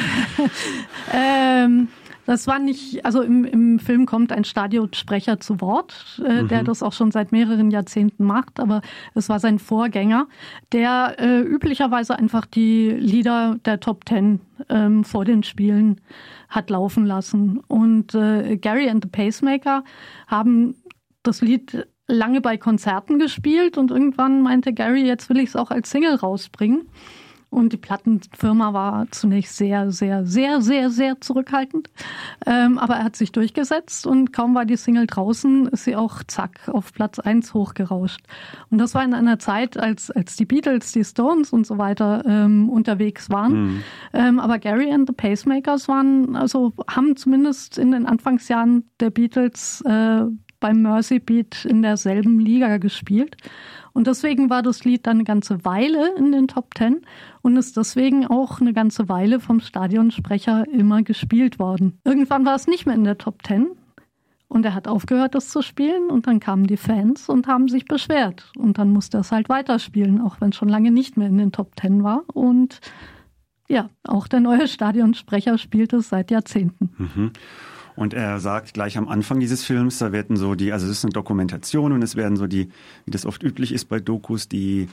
ähm, 1.13 1.88
das 2.27 2.45
war 2.45 2.59
nicht, 2.59 3.06
also 3.06 3.21
im, 3.21 3.45
im 3.45 3.79
Film 3.79 4.06
kommt 4.06 4.33
ein 4.33 4.44
Stadionsprecher 4.44 5.39
zu 5.39 5.62
Wort, 5.62 6.21
äh, 6.24 6.44
mhm. 6.44 6.50
der 6.50 6.63
das 6.63 6.83
auch 6.83 6.91
schon 6.91 7.09
seit 7.09 7.31
mehreren 7.31 7.71
Jahrzehnten 7.71 8.25
macht, 8.25 8.59
aber 8.59 8.81
es 9.15 9.29
war 9.29 9.39
sein 9.39 9.59
Vorgänger, 9.59 10.27
der 10.74 11.15
äh, 11.19 11.39
üblicherweise 11.39 12.19
einfach 12.19 12.45
die 12.45 12.90
Lieder 12.90 13.57
der 13.63 13.80
Top 13.80 14.04
Ten 14.04 14.42
ähm, 14.68 15.06
vor 15.06 15.23
den 15.23 15.42
Spielen 15.44 16.02
hat 16.49 16.69
laufen 16.69 17.06
lassen. 17.06 17.61
Und 17.68 18.13
äh, 18.13 18.57
Gary 18.57 18.90
and 18.90 19.06
the 19.06 19.09
Pacemaker 19.09 19.85
haben 20.28 20.75
das 21.23 21.42
Lied 21.42 21.87
lange 22.07 22.42
bei 22.42 22.57
Konzerten 22.57 23.19
gespielt 23.19 23.78
und 23.78 23.90
irgendwann 23.90 24.42
meinte 24.42 24.73
Gary, 24.73 25.06
jetzt 25.06 25.30
will 25.30 25.37
ich 25.37 25.49
es 25.49 25.56
auch 25.56 25.71
als 25.71 25.92
Single 25.92 26.16
rausbringen. 26.16 26.90
Und 27.49 27.71
die 27.71 27.77
Plattenfirma 27.77 28.73
war 28.73 29.07
zunächst 29.11 29.56
sehr, 29.56 29.89
sehr, 29.92 30.25
sehr, 30.25 30.61
sehr, 30.61 30.89
sehr 30.89 31.21
zurückhaltend. 31.21 31.89
Ähm, 32.45 32.77
aber 32.77 32.95
er 32.95 33.06
hat 33.06 33.16
sich 33.16 33.31
durchgesetzt 33.31 34.06
und 34.06 34.33
kaum 34.33 34.54
war 34.54 34.66
die 34.66 34.75
Single 34.75 35.07
draußen, 35.07 35.68
ist 35.68 35.85
sie 35.85 35.95
auch 35.95 36.23
zack 36.27 36.68
auf 36.68 36.94
Platz 36.94 37.19
eins 37.19 37.54
hochgerauscht. 37.54 38.19
Und 38.69 38.80
das 38.80 38.94
war 38.95 39.04
in 39.04 39.13
einer 39.13 39.39
Zeit, 39.39 39.77
als, 39.77 40.11
als 40.11 40.35
die 40.35 40.45
Beatles, 40.45 40.92
die 40.92 41.06
Stones 41.06 41.54
und 41.54 41.66
so 41.66 41.77
weiter 41.77 42.23
ähm, 42.25 42.69
unterwegs 42.69 43.30
waren. 43.30 43.54
Mhm. 43.54 43.83
Ähm, 44.13 44.39
aber 44.39 44.59
Gary 44.59 44.92
and 44.92 45.07
the 45.07 45.13
Pacemakers 45.13 45.87
waren, 45.87 46.35
also 46.35 46.73
haben 46.89 47.16
zumindest 47.16 47.77
in 47.77 47.92
den 47.92 48.06
Anfangsjahren 48.06 48.89
der 48.99 49.09
Beatles 49.09 49.81
äh, 49.85 50.25
beim 50.59 50.81
Mercy 50.81 51.19
Beat 51.19 51.66
in 51.66 51.81
derselben 51.81 52.40
Liga 52.40 52.78
gespielt. 52.78 53.37
Und 53.94 54.07
deswegen 54.07 54.49
war 54.49 54.61
das 54.61 54.85
Lied 54.85 55.07
dann 55.07 55.18
eine 55.18 55.23
ganze 55.23 55.66
Weile 55.66 56.16
in 56.18 56.31
den 56.31 56.47
Top 56.47 56.76
Ten 56.76 57.02
und 57.42 57.57
ist 57.57 57.78
deswegen 57.78 58.28
auch 58.28 58.61
eine 58.61 58.73
ganze 58.73 59.09
Weile 59.09 59.40
vom 59.40 59.59
Stadionsprecher 59.59 60.66
immer 60.71 61.02
gespielt 61.02 61.57
worden. 61.57 61.99
Irgendwann 62.04 62.45
war 62.45 62.56
es 62.56 62.68
nicht 62.68 62.85
mehr 62.85 62.95
in 62.95 63.04
der 63.04 63.18
Top 63.18 63.42
Ten. 63.42 63.69
Und 64.49 64.66
er 64.66 64.73
hat 64.73 64.87
aufgehört, 64.87 65.35
das 65.35 65.49
zu 65.49 65.61
spielen. 65.61 66.09
Und 66.09 66.28
dann 66.28 66.40
kamen 66.40 66.68
die 66.68 66.78
Fans 66.78 67.28
und 67.28 67.47
haben 67.47 67.68
sich 67.68 67.85
beschwert. 67.85 68.52
Und 68.56 68.78
dann 68.78 68.94
musste 68.94 69.18
er 69.18 69.21
es 69.21 69.31
halt 69.31 69.49
weiterspielen, 69.49 70.21
auch 70.21 70.40
wenn 70.40 70.49
es 70.49 70.56
schon 70.56 70.69
lange 70.69 70.92
nicht 70.92 71.18
mehr 71.18 71.28
in 71.28 71.37
den 71.37 71.52
Top 71.52 71.76
Ten 71.76 72.04
war. 72.04 72.23
Und 72.33 72.80
ja, 73.68 73.90
auch 74.07 74.28
der 74.28 74.40
neue 74.40 74.68
Stadionsprecher 74.68 75.57
spielt 75.57 75.92
es 75.94 76.09
seit 76.09 76.31
Jahrzehnten. 76.31 76.92
Mhm. 76.97 77.31
Und 77.97 78.13
er 78.13 78.39
sagt 78.39 78.73
gleich 78.73 78.97
am 78.97 79.09
Anfang 79.09 79.39
dieses 79.39 79.66
Films, 79.66 79.97
da 79.97 80.11
werden 80.11 80.37
so 80.37 80.56
die, 80.56 80.71
also 80.71 80.85
es 80.85 80.99
ist 80.99 81.04
eine 81.04 81.13
Dokumentation 81.13 81.92
und 81.92 82.04
es 82.04 82.16
werden 82.16 82.37
so 82.37 82.47
die, 82.47 82.69
wie 83.06 83.11
das 83.11 83.25
oft 83.25 83.44
üblich 83.44 83.73
ist 83.73 83.85
bei 83.85 83.99
Dokus, 83.99 84.47
die 84.47 84.87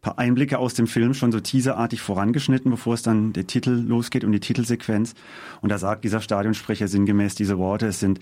paar 0.00 0.18
Einblicke 0.18 0.58
aus 0.58 0.74
dem 0.74 0.86
Film 0.86 1.14
schon 1.14 1.32
so 1.32 1.40
teaserartig 1.40 2.00
vorangeschnitten, 2.00 2.70
bevor 2.70 2.94
es 2.94 3.02
dann 3.02 3.32
der 3.32 3.46
Titel 3.46 3.70
losgeht 3.70 4.24
und 4.24 4.32
die 4.32 4.40
Titelsequenz. 4.40 5.14
Und 5.60 5.70
da 5.70 5.78
sagt 5.78 6.04
dieser 6.04 6.20
Stadionsprecher 6.20 6.88
sinngemäß 6.88 7.34
diese 7.34 7.58
Worte, 7.58 7.88
es 7.88 8.00
sind 8.00 8.20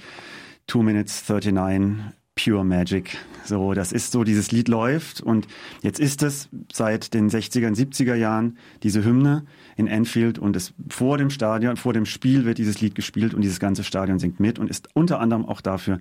2 0.66 0.82
minutes 0.82 1.28
39 1.28 1.94
Pure 2.36 2.64
Magic. 2.64 3.16
So, 3.44 3.74
das 3.74 3.92
ist 3.92 4.10
so, 4.12 4.24
dieses 4.24 4.50
Lied 4.50 4.68
läuft 4.68 5.20
und 5.20 5.46
jetzt 5.82 6.00
ist 6.00 6.22
es 6.22 6.48
seit 6.72 7.14
den 7.14 7.30
60er 7.30 7.66
und 7.68 7.76
70er 7.76 8.14
Jahren 8.14 8.58
diese 8.82 9.04
Hymne 9.04 9.44
in 9.76 9.88
Anfield 9.88 10.38
und 10.38 10.56
es 10.56 10.72
vor 10.88 11.18
dem 11.18 11.30
Stadion, 11.30 11.76
vor 11.76 11.92
dem 11.92 12.06
Spiel 12.06 12.44
wird 12.44 12.58
dieses 12.58 12.80
Lied 12.80 12.94
gespielt 12.94 13.34
und 13.34 13.42
dieses 13.42 13.60
ganze 13.60 13.84
Stadion 13.84 14.18
singt 14.18 14.40
mit 14.40 14.58
und 14.58 14.70
ist 14.70 14.88
unter 14.94 15.20
anderem 15.20 15.46
auch 15.46 15.60
dafür 15.60 16.00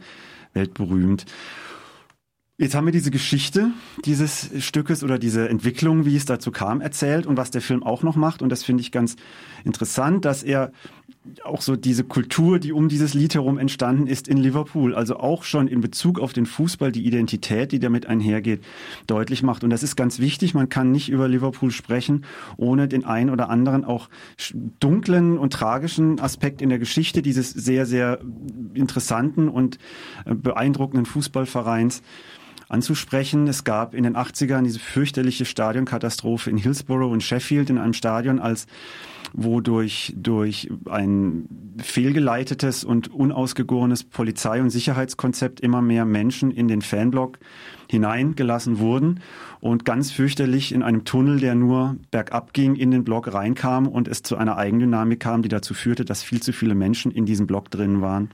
weltberühmt. 0.54 1.26
Jetzt 2.60 2.76
haben 2.76 2.86
wir 2.86 2.92
diese 2.92 3.10
Geschichte 3.10 3.72
dieses 4.06 4.52
Stückes 4.64 5.04
oder 5.04 5.18
diese 5.18 5.50
Entwicklung, 5.50 6.06
wie 6.06 6.16
es 6.16 6.26
dazu 6.26 6.52
kam, 6.52 6.82
erzählt 6.82 7.26
und 7.26 7.36
was 7.36 7.50
der 7.50 7.62
Film 7.62 7.82
auch 7.82 8.04
noch 8.04 8.16
macht. 8.16 8.44
Und 8.44 8.50
das 8.50 8.64
finde 8.64 8.82
ich 8.82 8.92
ganz 8.92 9.16
interessant, 9.64 10.24
dass 10.24 10.44
er 10.44 10.72
auch 11.46 11.62
so 11.62 11.76
diese 11.76 12.04
Kultur, 12.04 12.60
die 12.60 12.74
um 12.74 12.90
dieses 12.90 13.14
Lied 13.14 13.34
herum 13.36 13.58
entstanden 13.58 14.08
ist 14.08 14.28
in 14.28 14.38
Liverpool, 14.38 14.94
also 14.94 15.18
auch 15.18 15.44
schon 15.44 15.68
in 15.68 15.80
Bezug 15.80 16.20
auf 16.20 16.34
den 16.34 16.46
Fußball 16.46 16.92
die 16.92 17.06
Identität, 17.06 17.72
die 17.72 17.80
damit 17.80 18.08
einhergeht, 18.08 18.62
deutlich 19.08 19.42
macht. 19.42 19.64
Und 19.64 19.70
das 19.70 19.84
ist 19.84 19.96
ganz 19.96 20.20
wichtig. 20.20 20.54
Man 20.54 20.68
kann 20.68 20.92
nicht 20.92 21.10
über 21.10 21.30
Liverpool 21.30 21.72
sprechen, 21.72 22.26
ohne 22.58 22.90
den 22.90 23.06
einen 23.06 23.30
oder 23.30 23.50
anderen 23.50 23.86
auch 23.86 24.10
dunklen 24.80 25.38
und 25.38 25.54
tragischen 25.54 26.20
Aspekt 26.20 26.62
in 26.62 26.70
der 26.70 26.80
Geschichte 26.80 27.22
dieses 27.22 27.52
sehr, 27.52 27.86
sehr 27.86 28.20
interessanten 28.74 29.48
und 29.48 29.78
äh, 30.26 30.36
beeindruckenden 30.36 31.06
Fußballvereins 31.06 32.02
anzusprechen. 32.68 33.48
Es 33.48 33.64
gab 33.64 33.94
in 33.94 34.04
den 34.04 34.18
80ern 34.18 34.64
diese 34.64 34.80
fürchterliche 34.80 35.46
Stadionkatastrophe 35.46 36.50
in 36.50 36.58
Hillsborough 36.58 37.12
und 37.12 37.24
Sheffield 37.24 37.70
in 37.70 37.78
einem 37.78 37.94
Stadion, 37.94 38.40
als 38.40 38.68
wo 39.34 39.62
durch, 39.62 40.14
durch 40.16 40.70
ein 40.90 41.76
fehlgeleitetes 41.82 42.84
und 42.84 43.12
unausgegorenes 43.12 44.04
Polizei- 44.04 44.62
und 44.62 44.70
Sicherheitskonzept 44.70 45.60
immer 45.60 45.82
mehr 45.82 46.06
Menschen 46.06 46.52
in 46.52 46.68
den 46.68 46.82
Fanblock 46.82 47.40
hineingelassen 47.90 48.78
wurden 48.78 49.22
und 49.60 49.86
ganz 49.86 50.12
fürchterlich 50.12 50.72
in 50.72 50.84
einem 50.84 51.04
Tunnel, 51.04 51.40
der 51.40 51.56
nur 51.56 51.98
bergab 52.12 52.54
ging, 52.54 52.76
in 52.76 52.92
den 52.92 53.04
Block 53.04 53.34
reinkam 53.34 53.88
und 53.88 54.08
es 54.08 54.22
zu 54.22 54.38
einer 54.38 54.58
Eigendynamik 54.58 55.20
kam, 55.20 55.42
die 55.42 55.50
dazu 55.50 55.74
führte, 55.74 56.06
dass 56.06 56.22
viel 56.22 56.42
zu 56.42 56.54
viele 56.54 56.76
Menschen 56.76 57.12
in 57.12 57.26
diesem 57.26 57.48
Block 57.48 57.72
drin 57.72 58.02
waren. 58.02 58.30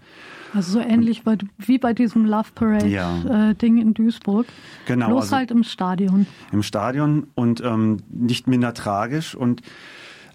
Also 0.54 0.74
so 0.74 0.80
ähnlich 0.80 1.24
bei, 1.24 1.38
wie 1.60 1.78
bei 1.78 1.94
diesem 1.94 2.26
Love 2.26 2.50
Parade-Ding 2.56 2.92
ja. 2.92 3.52
äh, 3.52 3.82
in 3.82 3.94
Duisburg. 3.94 4.48
Genau. 4.86 5.08
Bloß 5.08 5.24
also 5.24 5.36
halt 5.36 5.52
im 5.52 5.64
Stadion. 5.64 6.26
Im 6.52 6.64
Stadion 6.64 7.28
und 7.36 7.62
ähm, 7.64 7.98
nicht 8.10 8.48
minder 8.48 8.74
tragisch 8.74 9.36
und 9.36 9.62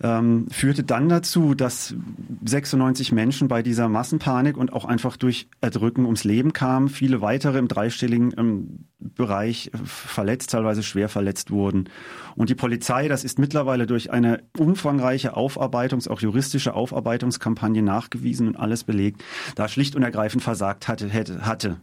ähm, 0.05 0.47
führte 0.51 0.85
dann 0.85 1.09
dazu, 1.09 1.55
dass 1.55 1.95
96 2.45 3.11
Menschen 3.11 3.49
bei 3.49 3.63
dieser 3.63 3.89
Massenpanik 3.89 4.59
und 4.59 4.71
auch 4.71 4.85
einfach 4.85 5.17
durch 5.17 5.49
Erdrücken 5.63 6.05
ums 6.05 6.25
Leben 6.25 6.53
kamen, 6.53 6.91
viele 6.91 7.23
weitere 7.23 7.59
im 7.59 7.69
dreistelligen 7.69 8.35
ähm, 8.37 8.85
Bereich 8.99 9.71
verletzt, 9.83 10.51
teilweise 10.51 10.83
schwer 10.83 11.09
verletzt 11.09 11.51
wurden. 11.51 11.89
Und 12.37 12.51
die 12.51 12.55
Polizei, 12.55 13.09
das 13.09 13.25
ist 13.25 13.39
mittlerweile 13.39 13.87
durch 13.87 14.13
eine 14.13 14.43
umfangreiche 14.59 15.37
Aufarbeitungs-, 15.37 16.09
auch 16.09 16.21
juristische 16.21 16.75
Aufarbeitungskampagne 16.75 17.83
nachgewiesen 17.83 18.47
und 18.47 18.57
alles 18.57 18.85
belegt, 18.85 19.25
da 19.55 19.69
schlicht 19.69 19.97
und 19.97 20.03
ergreifend 20.03 20.43
versagt 20.43 20.87
hatte, 20.87 21.09
hätte, 21.09 21.47
hatte. 21.47 21.79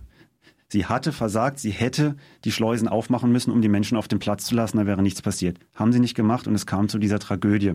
Sie 0.72 0.86
hatte 0.86 1.12
versagt, 1.12 1.60
sie 1.60 1.72
hätte 1.72 2.16
die 2.46 2.52
Schleusen 2.54 2.88
aufmachen 2.88 3.30
müssen, 3.30 3.52
um 3.52 3.62
die 3.62 3.68
Menschen 3.68 3.98
auf 3.98 4.08
den 4.08 4.20
Platz 4.20 4.46
zu 4.46 4.56
lassen, 4.56 4.78
da 4.78 4.86
wäre 4.86 5.02
nichts 5.02 5.22
passiert. 5.22 5.58
Haben 5.76 5.92
sie 5.92 6.00
nicht 6.00 6.16
gemacht 6.16 6.48
und 6.48 6.56
es 6.56 6.66
kam 6.66 6.88
zu 6.88 6.98
dieser 6.98 7.20
Tragödie. 7.20 7.74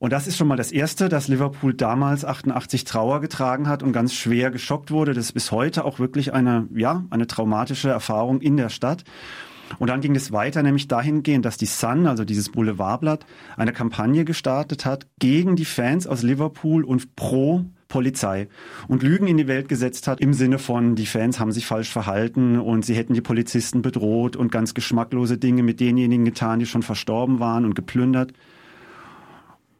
Und 0.00 0.12
das 0.12 0.26
ist 0.26 0.36
schon 0.36 0.48
mal 0.48 0.56
das 0.56 0.72
Erste, 0.72 1.08
dass 1.08 1.28
Liverpool 1.28 1.72
damals 1.72 2.24
88 2.24 2.82
Trauer 2.82 3.20
getragen 3.20 3.68
hat 3.68 3.84
und 3.84 3.92
ganz 3.92 4.12
schwer 4.12 4.50
geschockt 4.50 4.90
wurde. 4.90 5.14
Das 5.14 5.26
ist 5.26 5.34
bis 5.34 5.52
heute 5.52 5.84
auch 5.84 6.00
wirklich 6.00 6.34
eine, 6.34 6.66
ja, 6.74 7.04
eine 7.10 7.28
traumatische 7.28 7.90
Erfahrung 7.90 8.40
in 8.40 8.56
der 8.56 8.68
Stadt. 8.68 9.04
Und 9.78 9.88
dann 9.88 10.00
ging 10.00 10.16
es 10.16 10.32
weiter, 10.32 10.64
nämlich 10.64 10.88
dahingehend, 10.88 11.44
dass 11.44 11.58
die 11.58 11.66
Sun, 11.66 12.08
also 12.08 12.24
dieses 12.24 12.50
Boulevardblatt, 12.50 13.24
eine 13.56 13.72
Kampagne 13.72 14.24
gestartet 14.24 14.84
hat 14.84 15.06
gegen 15.20 15.54
die 15.54 15.64
Fans 15.64 16.08
aus 16.08 16.24
Liverpool 16.24 16.82
und 16.82 17.14
pro 17.14 17.64
Polizei 17.96 18.48
und 18.88 19.02
Lügen 19.02 19.26
in 19.26 19.38
die 19.38 19.48
Welt 19.48 19.70
gesetzt 19.70 20.06
hat 20.06 20.20
im 20.20 20.34
Sinne 20.34 20.58
von, 20.58 20.96
die 20.96 21.06
Fans 21.06 21.40
haben 21.40 21.50
sich 21.50 21.64
falsch 21.64 21.88
verhalten 21.88 22.60
und 22.60 22.84
sie 22.84 22.94
hätten 22.94 23.14
die 23.14 23.22
Polizisten 23.22 23.80
bedroht 23.80 24.36
und 24.36 24.52
ganz 24.52 24.74
geschmacklose 24.74 25.38
Dinge 25.38 25.62
mit 25.62 25.80
denjenigen 25.80 26.26
getan, 26.26 26.58
die 26.58 26.66
schon 26.66 26.82
verstorben 26.82 27.40
waren 27.40 27.64
und 27.64 27.74
geplündert. 27.74 28.34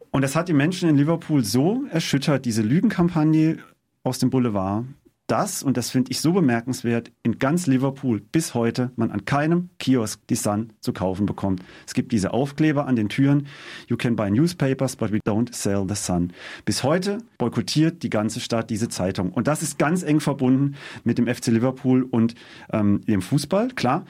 Und 0.09 0.23
das 0.23 0.35
hat 0.35 0.49
die 0.49 0.53
Menschen 0.53 0.89
in 0.89 0.97
Liverpool 0.97 1.43
so 1.43 1.83
erschüttert, 1.91 2.45
diese 2.45 2.63
Lügenkampagne 2.63 3.59
aus 4.01 4.17
dem 4.17 4.31
Boulevard, 4.31 4.85
dass, 5.27 5.61
und 5.61 5.77
das 5.77 5.89
finde 5.89 6.11
ich 6.11 6.21
so 6.21 6.31
bemerkenswert, 6.31 7.11
in 7.21 7.37
ganz 7.37 7.67
Liverpool 7.67 8.21
bis 8.31 8.53
heute 8.53 8.91
man 8.95 9.11
an 9.11 9.25
keinem 9.25 9.69
Kiosk 9.77 10.25
die 10.27 10.35
Sun 10.35 10.73
zu 10.79 10.93
kaufen 10.93 11.25
bekommt. 11.25 11.61
Es 11.85 11.93
gibt 11.93 12.13
diese 12.13 12.33
Aufkleber 12.33 12.87
an 12.87 12.95
den 12.95 13.09
Türen. 13.09 13.47
You 13.87 13.97
can 13.97 14.15
buy 14.15 14.31
newspapers, 14.31 14.95
but 14.95 15.11
we 15.11 15.19
don't 15.27 15.53
sell 15.53 15.85
the 15.87 15.95
Sun. 15.95 16.31
Bis 16.63 16.83
heute 16.83 17.19
boykottiert 17.37 18.03
die 18.03 18.09
ganze 18.09 18.39
Stadt 18.39 18.69
diese 18.69 18.87
Zeitung. 18.87 19.31
Und 19.31 19.47
das 19.47 19.61
ist 19.61 19.77
ganz 19.77 20.01
eng 20.01 20.21
verbunden 20.21 20.75
mit 21.03 21.17
dem 21.17 21.27
FC 21.27 21.47
Liverpool 21.47 22.03
und 22.09 22.35
ähm, 22.71 23.01
dem 23.05 23.21
Fußball, 23.21 23.69
klar. 23.69 24.05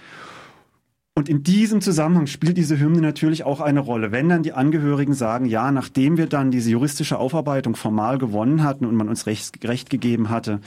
Und 1.17 1.29
in 1.29 1.41
diesem 1.41 1.81
Zusammenhang 1.81 2.27
spielt 2.27 2.57
diese 2.57 2.79
Hymne 2.79 3.01
natürlich 3.01 3.43
auch 3.43 3.59
eine 3.59 3.79
Rolle. 3.79 4.11
Wenn 4.11 4.29
dann 4.29 4.43
die 4.43 4.53
Angehörigen 4.53 5.15
sagen, 5.15 5.45
ja, 5.45 5.71
nachdem 5.71 6.15
wir 6.17 6.27
dann 6.27 6.51
diese 6.51 6.69
juristische 6.69 7.17
Aufarbeitung 7.17 7.75
formal 7.75 8.19
gewonnen 8.19 8.63
hatten 8.63 8.85
und 8.85 8.93
man 8.93 9.09
uns 9.09 9.25
recht, 9.25 9.67
recht 9.67 9.89
gegeben 9.89 10.29
hatte, 10.29 10.59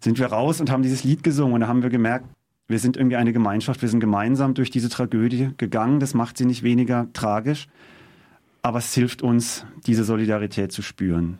sind 0.00 0.18
wir 0.18 0.26
raus 0.26 0.60
und 0.60 0.70
haben 0.70 0.82
dieses 0.82 1.04
Lied 1.04 1.22
gesungen 1.22 1.54
und 1.54 1.60
da 1.60 1.68
haben 1.68 1.82
wir 1.82 1.90
gemerkt, 1.90 2.26
wir 2.68 2.78
sind 2.78 2.96
irgendwie 2.96 3.16
eine 3.16 3.32
Gemeinschaft, 3.32 3.82
wir 3.82 3.88
sind 3.88 4.00
gemeinsam 4.00 4.54
durch 4.54 4.70
diese 4.70 4.88
Tragödie 4.88 5.50
gegangen. 5.56 5.98
Das 5.98 6.14
macht 6.14 6.38
sie 6.38 6.44
nicht 6.44 6.62
weniger 6.62 7.08
tragisch, 7.12 7.66
aber 8.62 8.78
es 8.78 8.94
hilft 8.94 9.22
uns, 9.22 9.66
diese 9.86 10.04
Solidarität 10.04 10.70
zu 10.70 10.80
spüren. 10.80 11.38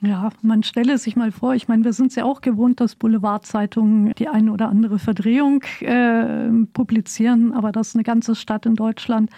Ja, 0.00 0.30
man 0.42 0.62
stelle 0.62 0.96
sich 0.98 1.16
mal 1.16 1.32
vor, 1.32 1.54
ich 1.54 1.66
meine, 1.66 1.84
wir 1.84 1.92
sind 1.92 2.08
es 2.08 2.14
ja 2.14 2.24
auch 2.24 2.40
gewohnt, 2.40 2.80
dass 2.80 2.94
Boulevardzeitungen 2.94 4.12
die 4.16 4.28
eine 4.28 4.52
oder 4.52 4.68
andere 4.68 5.00
Verdrehung 5.00 5.64
äh, 5.80 6.50
publizieren, 6.72 7.52
aber 7.52 7.72
dass 7.72 7.96
eine 7.96 8.04
ganze 8.04 8.36
Stadt 8.36 8.64
in 8.64 8.76
Deutschland 8.76 9.30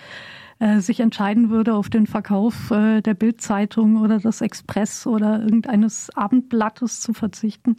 äh, 0.59 0.81
sich 0.81 1.01
entscheiden 1.01 1.49
würde, 1.49 1.75
auf 1.75 1.89
den 1.89 2.07
Verkauf 2.07 2.71
äh, 2.73 3.01
der 3.01 3.15
Bildzeitung 3.15 3.97
oder 3.97 4.19
des 4.19 4.43
Express 4.43 5.07
oder 5.07 5.41
irgendeines 5.41 6.11
Abendblattes 6.15 7.01
zu 7.01 7.15
verzichten. 7.15 7.77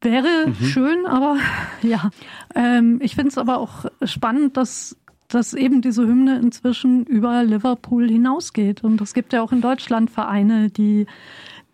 Wäre 0.00 0.46
mhm. 0.46 0.64
schön, 0.64 1.06
aber 1.06 1.36
ja. 1.82 2.10
Ähm, 2.54 3.00
ich 3.02 3.14
finde 3.14 3.28
es 3.28 3.38
aber 3.38 3.58
auch 3.58 3.86
spannend, 4.04 4.56
dass 4.56 4.96
dass 5.28 5.54
eben 5.54 5.80
diese 5.80 6.04
Hymne 6.04 6.40
inzwischen 6.40 7.06
über 7.06 7.44
Liverpool 7.44 8.08
hinausgeht. 8.08 8.82
Und 8.82 9.00
es 9.00 9.14
gibt 9.14 9.32
ja 9.32 9.42
auch 9.42 9.52
in 9.52 9.60
Deutschland 9.60 10.10
Vereine, 10.10 10.70
die 10.70 11.06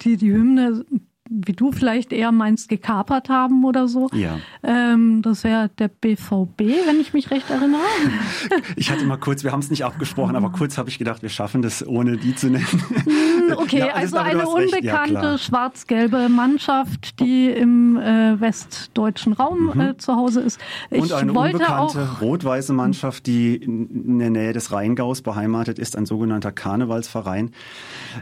die, 0.02 0.16
die 0.16 0.30
Hymne 0.30 0.84
wie 1.28 1.52
du 1.52 1.72
vielleicht 1.72 2.12
eher 2.12 2.32
meinst, 2.32 2.68
gekapert 2.68 3.28
haben 3.28 3.64
oder 3.64 3.88
so. 3.88 4.08
Ja. 4.12 4.38
Ähm, 4.62 5.22
das 5.22 5.44
wäre 5.44 5.70
der 5.78 5.88
BVB, 5.88 6.60
wenn 6.86 7.00
ich 7.00 7.12
mich 7.12 7.30
recht 7.30 7.50
erinnere. 7.50 7.80
Ich 8.76 8.90
hatte 8.90 9.04
mal 9.04 9.16
kurz, 9.16 9.44
wir 9.44 9.52
haben 9.52 9.60
es 9.60 9.70
nicht 9.70 9.84
abgesprochen, 9.84 10.36
aber 10.36 10.50
kurz 10.50 10.76
habe 10.76 10.88
ich 10.88 10.98
gedacht, 10.98 11.22
wir 11.22 11.28
schaffen 11.28 11.62
das, 11.62 11.86
ohne 11.86 12.16
die 12.16 12.34
zu 12.34 12.48
nennen. 12.48 12.66
Hm, 12.66 13.56
okay, 13.56 13.78
ja, 13.78 13.94
also 13.94 14.16
eine 14.18 14.46
unbekannte 14.46 15.12
ja, 15.12 15.38
schwarz-gelbe 15.38 16.28
Mannschaft, 16.28 17.20
die 17.20 17.48
im 17.48 17.96
äh, 17.96 18.40
westdeutschen 18.40 19.32
Raum 19.32 19.72
mhm. 19.74 19.80
äh, 19.80 19.96
zu 19.96 20.16
Hause 20.16 20.40
ist. 20.40 20.60
Ich 20.90 21.00
Und 21.00 21.12
eine 21.12 21.32
unbekannte 21.32 22.08
rot-weiße 22.20 22.72
Mannschaft, 22.72 23.26
die 23.26 23.56
in 23.56 24.18
der 24.18 24.30
Nähe 24.30 24.52
des 24.52 24.72
Rheingaus 24.72 25.22
beheimatet 25.22 25.78
ist, 25.78 25.96
ein 25.96 26.06
sogenannter 26.06 26.52
Karnevalsverein. 26.52 27.52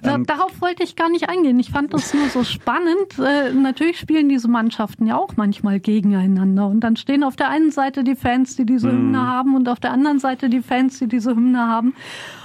Ähm, 0.02 0.26
Darauf 0.26 0.60
wollte 0.60 0.82
ich 0.82 0.96
gar 0.96 1.10
nicht 1.10 1.28
eingehen. 1.28 1.58
Ich 1.58 1.70
fand 1.70 1.94
das 1.94 2.14
nur 2.14 2.28
so 2.28 2.44
spannend 2.44 2.93
spannend. 2.94 3.18
Äh, 3.18 3.52
natürlich 3.52 3.98
spielen 3.98 4.28
diese 4.28 4.48
Mannschaften 4.48 5.06
ja 5.06 5.16
auch 5.16 5.36
manchmal 5.36 5.80
gegeneinander. 5.80 6.66
Und 6.66 6.80
dann 6.80 6.96
stehen 6.96 7.24
auf 7.24 7.36
der 7.36 7.48
einen 7.48 7.70
Seite 7.70 8.04
die 8.04 8.14
Fans, 8.14 8.56
die 8.56 8.66
diese 8.66 8.88
mhm. 8.88 8.92
Hymne 8.92 9.26
haben, 9.26 9.54
und 9.54 9.68
auf 9.68 9.80
der 9.80 9.92
anderen 9.92 10.18
Seite 10.18 10.48
die 10.48 10.62
Fans, 10.62 10.98
die 10.98 11.08
diese 11.08 11.34
Hymne 11.34 11.66
haben. 11.66 11.94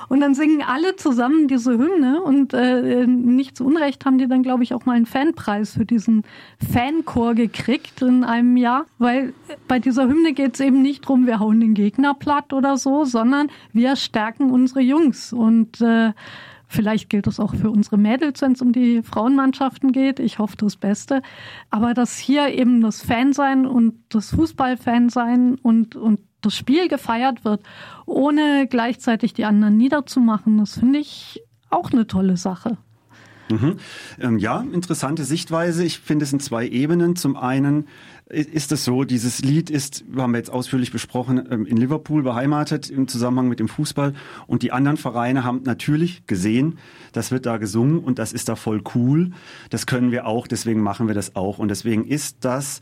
Und 0.07 0.21
dann 0.21 0.33
singen 0.33 0.63
alle 0.67 0.95
zusammen 0.95 1.47
diese 1.47 1.73
Hymne 1.77 2.23
und 2.23 2.55
äh, 2.55 3.05
nicht 3.05 3.55
zu 3.55 3.63
Unrecht 3.63 4.05
haben 4.05 4.17
die 4.17 4.27
dann, 4.27 4.41
glaube 4.41 4.63
ich, 4.63 4.73
auch 4.73 4.87
mal 4.87 4.95
einen 4.95 5.05
Fanpreis 5.05 5.73
für 5.73 5.85
diesen 5.85 6.23
Fanchor 6.71 7.35
gekriegt 7.35 8.01
in 8.01 8.23
einem 8.23 8.57
Jahr, 8.57 8.87
weil 8.97 9.33
bei 9.67 9.77
dieser 9.77 10.07
Hymne 10.07 10.33
geht 10.33 10.55
es 10.55 10.61
eben 10.61 10.81
nicht 10.81 11.01
drum, 11.01 11.27
wir 11.27 11.39
hauen 11.39 11.59
den 11.59 11.75
Gegner 11.75 12.15
platt 12.15 12.53
oder 12.53 12.77
so, 12.77 13.05
sondern 13.05 13.51
wir 13.71 13.95
stärken 13.95 14.49
unsere 14.49 14.79
Jungs 14.79 15.31
und 15.31 15.79
äh, 15.79 16.13
Vielleicht 16.71 17.09
gilt 17.09 17.25
es 17.25 17.39
auch 17.39 17.55
für 17.55 17.71
unsere 17.71 17.97
Mädels, 17.97 18.43
wenn 18.43 18.51
es 18.51 18.61
um 18.61 18.71
die 18.71 19.01
Frauenmannschaften 19.01 19.91
geht. 19.91 20.19
Ich 20.19 20.37
hoffe 20.37 20.55
das 20.55 20.75
Beste. 20.75 21.23
Aber 21.71 21.95
dass 21.95 22.19
hier 22.19 22.49
eben 22.49 22.81
das 22.81 23.01
Fansein 23.01 23.65
und 23.65 23.95
das 24.09 24.29
Fußballfansein 24.35 25.55
und, 25.55 25.95
und 25.95 26.19
das 26.41 26.55
Spiel 26.55 26.87
gefeiert 26.87 27.43
wird, 27.43 27.63
ohne 28.05 28.67
gleichzeitig 28.69 29.33
die 29.33 29.45
anderen 29.45 29.77
niederzumachen, 29.77 30.59
das 30.59 30.77
finde 30.77 30.99
ich 30.99 31.41
auch 31.71 31.91
eine 31.91 32.05
tolle 32.05 32.37
Sache. 32.37 32.77
Mhm. 33.49 33.77
Ähm, 34.19 34.37
ja, 34.37 34.63
interessante 34.71 35.23
Sichtweise. 35.23 35.83
Ich 35.83 35.97
finde 35.97 36.23
es 36.23 36.33
in 36.33 36.39
zwei 36.39 36.67
Ebenen. 36.67 37.15
Zum 37.15 37.35
einen 37.35 37.87
ist 38.29 38.71
es 38.71 38.83
so, 38.85 39.03
dieses 39.03 39.39
Lied 39.39 39.69
ist, 39.71 40.03
haben 40.15 40.33
wir 40.33 40.37
jetzt 40.37 40.51
ausführlich 40.51 40.91
besprochen, 40.91 41.47
ähm, 41.49 41.65
in 41.65 41.77
Liverpool 41.77 42.21
beheimatet 42.21 42.89
im 42.89 43.07
Zusammenhang 43.07 43.47
mit 43.47 43.59
dem 43.59 43.67
Fußball. 43.67 44.13
Und 44.45 44.61
die 44.61 44.71
anderen 44.71 44.97
Vereine 44.97 45.43
haben 45.43 45.63
natürlich 45.63 46.27
gesehen, 46.27 46.77
das 47.11 47.31
wird 47.31 47.47
da 47.47 47.57
gesungen 47.57 47.99
und 47.99 48.19
das 48.19 48.31
ist 48.31 48.47
da 48.47 48.55
voll 48.55 48.83
cool. 48.93 49.31
Das 49.71 49.87
können 49.87 50.11
wir 50.11 50.27
auch, 50.27 50.47
deswegen 50.47 50.81
machen 50.81 51.07
wir 51.07 51.15
das 51.15 51.35
auch. 51.35 51.57
Und 51.57 51.69
deswegen 51.69 52.05
ist 52.05 52.37
das 52.41 52.81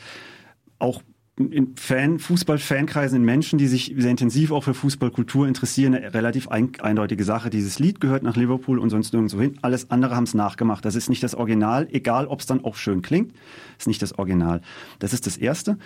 auch 0.79 1.01
in 1.37 1.75
Fan, 1.75 2.17
Fußball-Fankreisen, 2.17 3.17
in 3.17 3.23
Menschen, 3.23 3.59
die 3.59 3.67
sich 3.67 3.93
sehr 3.95 4.11
intensiv 4.11 4.51
auch 4.51 4.63
für 4.63 4.73
Fußballkultur 4.73 5.47
interessieren, 5.47 5.93
eine 5.93 6.13
relativ 6.13 6.47
ein, 6.47 6.71
eindeutige 6.81 7.23
Sache. 7.23 7.49
Dieses 7.49 7.77
Lied 7.77 8.01
gehört 8.01 8.23
nach 8.23 8.35
Liverpool 8.35 8.79
und 8.79 8.89
sonst 8.89 9.13
nirgendwo 9.13 9.39
hin. 9.39 9.57
Alles 9.61 9.91
andere 9.91 10.15
haben 10.15 10.23
es 10.23 10.33
nachgemacht. 10.33 10.83
Das 10.83 10.95
ist 10.95 11.09
nicht 11.09 11.21
das 11.21 11.35
Original, 11.35 11.87
egal 11.91 12.27
ob 12.27 12.39
es 12.39 12.47
dann 12.47 12.65
auch 12.65 12.75
schön 12.75 13.01
klingt, 13.01 13.33
ist 13.77 13.87
nicht 13.87 14.01
das 14.01 14.17
Original. 14.17 14.61
Das 14.99 15.13
ist 15.13 15.27
das 15.27 15.37
Erste. 15.37 15.77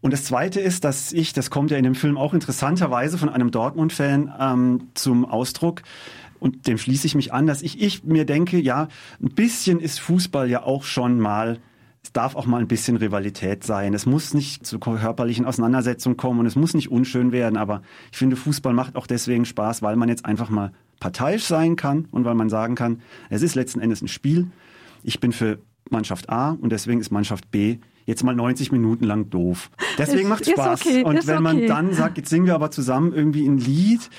Und 0.00 0.12
das 0.12 0.24
Zweite 0.24 0.60
ist, 0.60 0.84
dass 0.84 1.12
ich, 1.12 1.32
das 1.32 1.50
kommt 1.50 1.70
ja 1.70 1.78
in 1.78 1.84
dem 1.84 1.94
Film 1.94 2.18
auch 2.18 2.34
interessanterweise 2.34 3.16
von 3.16 3.28
einem 3.28 3.50
Dortmund-Fan 3.50 4.32
ähm, 4.38 4.88
zum 4.94 5.24
Ausdruck, 5.24 5.82
und 6.40 6.66
dem 6.66 6.76
schließe 6.76 7.06
ich 7.06 7.14
mich 7.14 7.32
an, 7.32 7.46
dass 7.46 7.62
ich, 7.62 7.80
ich 7.80 8.04
mir 8.04 8.26
denke, 8.26 8.58
ja, 8.60 8.88
ein 9.18 9.30
bisschen 9.30 9.80
ist 9.80 9.98
Fußball 10.00 10.50
ja 10.50 10.62
auch 10.62 10.84
schon 10.84 11.18
mal 11.18 11.58
es 12.04 12.12
darf 12.12 12.36
auch 12.36 12.44
mal 12.44 12.60
ein 12.60 12.68
bisschen 12.68 12.96
Rivalität 12.96 13.64
sein. 13.64 13.94
Es 13.94 14.04
muss 14.04 14.34
nicht 14.34 14.66
zu 14.66 14.78
körperlichen 14.78 15.46
Auseinandersetzungen 15.46 16.16
kommen 16.18 16.40
und 16.40 16.46
es 16.46 16.54
muss 16.54 16.74
nicht 16.74 16.90
unschön 16.90 17.32
werden, 17.32 17.56
aber 17.56 17.82
ich 18.12 18.18
finde, 18.18 18.36
Fußball 18.36 18.74
macht 18.74 18.94
auch 18.94 19.06
deswegen 19.06 19.46
Spaß, 19.46 19.80
weil 19.80 19.96
man 19.96 20.10
jetzt 20.10 20.26
einfach 20.26 20.50
mal 20.50 20.72
parteiisch 21.00 21.44
sein 21.44 21.76
kann 21.76 22.06
und 22.10 22.24
weil 22.24 22.34
man 22.34 22.50
sagen 22.50 22.74
kann, 22.74 23.00
es 23.30 23.42
ist 23.42 23.54
letzten 23.54 23.80
Endes 23.80 24.02
ein 24.02 24.08
Spiel. 24.08 24.48
Ich 25.02 25.18
bin 25.18 25.32
für 25.32 25.58
Mannschaft 25.90 26.28
A 26.28 26.50
und 26.50 26.70
deswegen 26.70 27.00
ist 27.00 27.10
Mannschaft 27.10 27.50
B 27.50 27.78
jetzt 28.06 28.22
mal 28.22 28.34
90 28.34 28.70
Minuten 28.70 29.04
lang 29.04 29.30
doof. 29.30 29.70
Deswegen 29.96 30.28
macht 30.28 30.42
es 30.42 30.50
Spaß. 30.50 30.82
Okay, 30.82 31.04
und 31.04 31.26
wenn 31.26 31.42
man 31.42 31.56
okay. 31.56 31.66
dann 31.66 31.94
sagt, 31.94 32.18
jetzt 32.18 32.28
singen 32.28 32.44
wir 32.44 32.54
aber 32.54 32.70
zusammen 32.70 33.14
irgendwie 33.14 33.46
ein 33.46 33.56
Lied, 33.56 34.10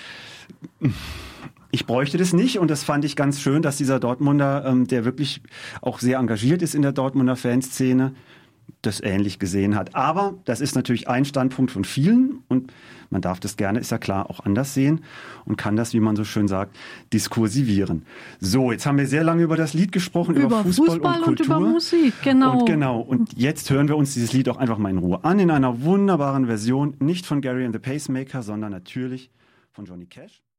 ich 1.71 1.85
bräuchte 1.85 2.17
das 2.17 2.33
nicht 2.33 2.59
und 2.59 2.69
das 2.69 2.83
fand 2.83 3.05
ich 3.05 3.15
ganz 3.15 3.41
schön, 3.41 3.61
dass 3.61 3.77
dieser 3.77 3.99
Dortmunder, 3.99 4.65
ähm, 4.65 4.87
der 4.87 5.05
wirklich 5.05 5.41
auch 5.81 5.99
sehr 5.99 6.19
engagiert 6.19 6.61
ist 6.61 6.75
in 6.75 6.81
der 6.81 6.91
Dortmunder 6.91 7.35
Fanszene, 7.35 8.13
das 8.81 9.01
ähnlich 9.01 9.39
gesehen 9.39 9.75
hat. 9.75 9.95
Aber 9.95 10.35
das 10.45 10.61
ist 10.61 10.75
natürlich 10.75 11.07
ein 11.07 11.25
Standpunkt 11.25 11.71
von 11.71 11.83
vielen 11.83 12.43
und 12.47 12.71
man 13.09 13.21
darf 13.21 13.39
das 13.39 13.55
gerne, 13.55 13.79
ist 13.79 13.91
ja 13.91 13.97
klar, 13.97 14.29
auch 14.29 14.41
anders 14.41 14.73
sehen 14.73 15.01
und 15.45 15.57
kann 15.57 15.75
das, 15.75 15.93
wie 15.93 15.99
man 15.99 16.15
so 16.15 16.23
schön 16.23 16.47
sagt, 16.47 16.75
diskursivieren. 17.13 18.05
So, 18.39 18.71
jetzt 18.71 18.85
haben 18.85 18.97
wir 18.97 19.07
sehr 19.07 19.23
lange 19.23 19.43
über 19.43 19.57
das 19.57 19.73
Lied 19.73 19.91
gesprochen, 19.91 20.35
über, 20.35 20.45
über 20.45 20.63
Fußball, 20.63 20.87
Fußball, 20.87 21.17
und 21.17 21.23
Kultur. 21.23 21.55
Und 21.55 21.61
über 21.61 21.71
Musik, 21.71 22.13
genau. 22.23 22.59
Und 22.59 22.65
genau. 22.65 22.99
Und 22.99 23.37
jetzt 23.37 23.69
hören 23.69 23.87
wir 23.87 23.97
uns 23.97 24.13
dieses 24.13 24.33
Lied 24.33 24.49
auch 24.49 24.57
einfach 24.57 24.77
mal 24.77 24.89
in 24.89 24.97
Ruhe 24.97 25.23
an, 25.23 25.39
in 25.39 25.51
einer 25.51 25.81
wunderbaren 25.81 26.47
Version, 26.47 26.95
nicht 26.99 27.25
von 27.25 27.41
Gary 27.41 27.65
and 27.65 27.73
the 27.73 27.79
Pacemaker, 27.79 28.41
sondern 28.41 28.71
natürlich 28.71 29.29
von 29.71 29.85
Johnny 29.85 30.05
Cash. 30.05 30.44